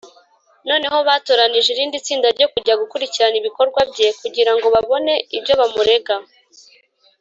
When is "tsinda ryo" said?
2.05-2.47